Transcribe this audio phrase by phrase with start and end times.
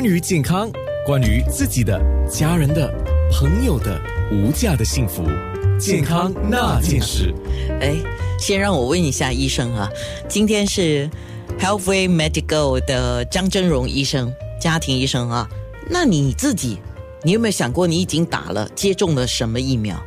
[0.00, 0.70] 关于健康，
[1.04, 2.00] 关于自己的、
[2.30, 2.88] 家人的、
[3.32, 5.24] 朋友的无价的幸福，
[5.76, 7.34] 健康那件事。
[7.80, 7.96] 哎，
[8.38, 9.90] 先让我问一下医生啊，
[10.28, 11.10] 今天是
[11.58, 15.48] Healthway Medical 的张真荣医生，家庭医生啊。
[15.90, 16.78] 那你自己，
[17.24, 20.00] 你有没有想过，你已经打了、接种了什么疫苗？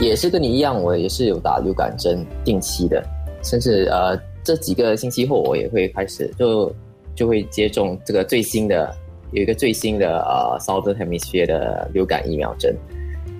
[0.00, 3.00] 也是跟你一样，我也是有打流感针，定期的，
[3.44, 6.74] 甚至呃这几个星期后，我也会开始就
[7.14, 8.94] 就会接种这个最新的
[9.32, 12.76] 有一个最新的呃 Southern Hemisphere 的流感疫苗针。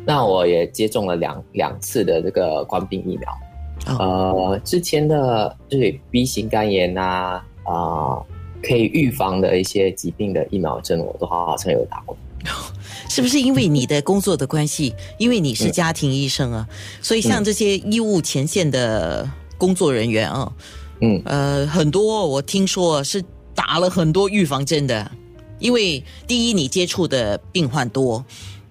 [0.04, 8.18] 那我也接种了两两次的这个冠病疫苗，呃，之前的就是 B 型肝炎呐啊，
[8.62, 12.16] 可以预防的一些疾病的疫苗针，我都好像有打过。
[13.08, 14.92] 是不是因为你的工作的关系？
[15.18, 16.68] 因为你是家庭医生啊，
[17.00, 20.52] 所以像这些医务前线的工作人员啊，
[21.00, 23.22] 嗯，呃，很多我听说是
[23.72, 25.10] 打了很多预防针的，
[25.58, 28.22] 因为第一你接触的病患多，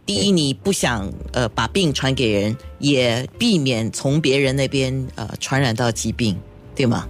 [0.05, 6.37] 第一你不想呃把病传给人，也避免从别人那边呃传染到疾病，
[6.75, 7.09] 对吗？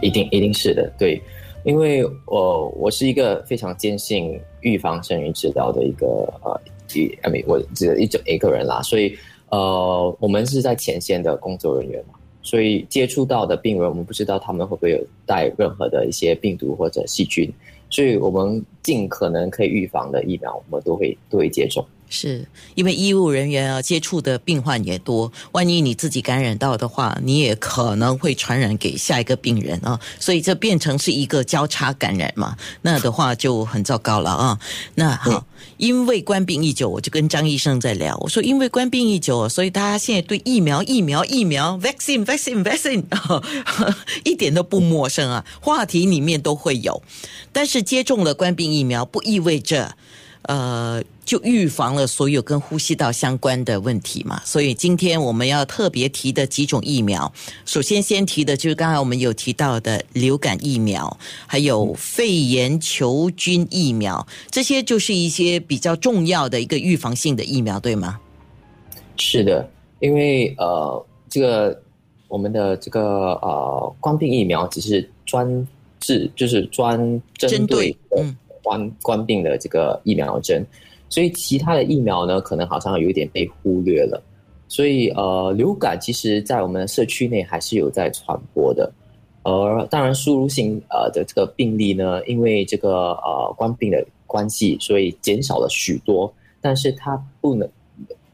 [0.00, 1.22] 一定一定是的，对。
[1.62, 6.06] 因为我我是一个非常坚信预防胜于治疗的一个
[6.42, 6.58] 呃
[6.94, 9.14] 一啊没我这一整一个人啦，所以
[9.50, 12.14] 呃我们是在前线的工作人员嘛，
[12.46, 17.52] 所以接触到的病人，我们不知道他们会不会有带任何的一些病毒或者细菌，
[17.90, 21.84] 所以我们尽可能可以预防的疫苗，我们都会都会接种。
[22.08, 34.58] 是因为医务人员啊接触的病患也多，万一你自己感染到的话，你也可能会传染给下一个病人啊，所以这变成是一个交叉感染嘛，那的话就很糟糕了啊。
[34.94, 35.44] 那好，
[35.78, 43.04] 因为官病已久，我就跟张医生在聊，我说因为官病已久，所以大家现在对疫苗、疫苗、疫苗，vaccine、vaccine、vaccine，
[44.24, 47.02] 一点都不陌生啊，话题里面都会有。
[47.52, 49.96] 但是接种了官病疫苗，不意味着。
[50.46, 54.40] 呃，就预防了所有跟呼吸道相关的问题嘛。
[54.44, 57.32] 所以今天我们要特别提的几种疫苗，
[57.64, 68.20] 首先先提的就是刚才我们有提到的流感疫苗，还有肺炎球菌疫苗，这些就是一些比较重要的一个预防性的疫苗，对吗？
[69.16, 69.68] 是的，
[69.98, 71.82] 因为呃，这个
[72.28, 75.66] 我们的这个呃，冠病疫苗只是专
[75.98, 78.36] 治，就是专针对嗯。
[78.66, 80.66] 冠冠病的这个疫苗针，
[81.08, 84.20] 所以其他的疫苗呢，可能好像有一点被忽略了。
[84.66, 88.92] 所以呃，流感其实在我们社区内还是有在传播的。
[89.44, 96.32] 而当然，输入性呃的这个病例呢，因为这个呃冠病的关系，所以减少了许多。
[96.60, 97.68] 但是它不能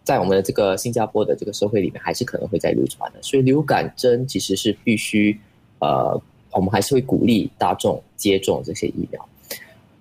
[0.02, 3.20] 在我们的这个新加坡的这个社会里面，还是可能会在流传的。
[3.20, 5.38] 所以流感针其实是必须
[5.80, 6.18] 呃，
[6.52, 9.28] 我们还是会鼓励大众接种这些疫苗。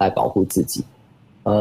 [0.01, 0.83] 来保护自己，
[1.43, 1.53] 而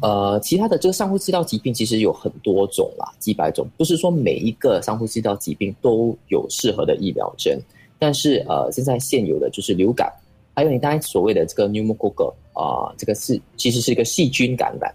[0.00, 7.58] 呃，其他的这个上呼吸道疾病其实有很多种啦，几百种，不是说每一个上呼吸道疾病都有适合的疫苗针。
[7.98, 10.12] 但是呃，现在现有的就是流感，
[10.54, 14.94] 还有你刚才所谓的这个 pneumococ，啊，这个是其实是一个细菌感染。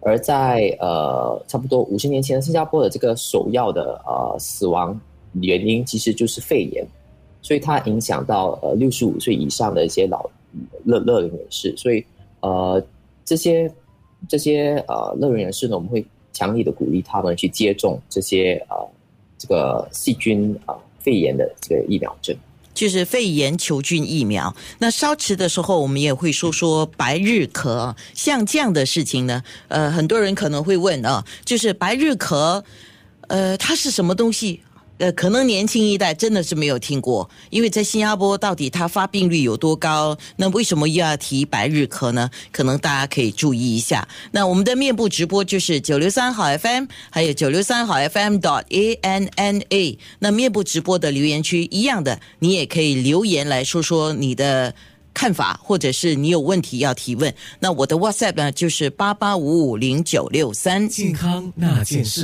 [0.00, 5.00] 而在呃，差不多五十年前，新加坡的这个首要的呃死亡
[5.34, 6.84] 原因其实就是肺炎，
[7.42, 10.28] 所以它影响到呃六十五岁以上的一些老
[10.84, 12.04] 乐乐龄人士，所以。
[12.44, 12.86] 呃，
[13.24, 13.72] 这些
[14.28, 18.76] 这些呃，乐人人士呢，我们会强力的鼓励他们去接种这些呃，
[19.38, 22.36] 这个细菌啊肺炎的这个疫苗针，
[22.74, 24.54] 就是肺炎球菌疫苗。
[24.78, 32.62] 那稍迟的时候，我们也会说说白日咳，像这样的事情呢，呃，很多人可能会问啊，就是白日咳，
[33.28, 34.60] 呃，它是什么东西？
[34.98, 40.16] 呃，可能年轻一代真的是没有听过，因为在新加坡到底它发病率有多高？
[40.36, 42.30] 那为什么又要提白日咳呢？
[42.52, 44.06] 可能大家可以注意一下。
[44.30, 49.98] 那我们的面部直播就是九六三好 FM，还有九六三好 FM dot A N N A。
[50.20, 54.72] 那面部直播的留言区一样的，你也可以留言来说说你的
[55.12, 57.34] 看法，或者是你有问题要提问。
[57.58, 60.88] 那我的 WhatsApp 呢，就是八八五五零九六三。
[60.88, 62.22] 健康那件事。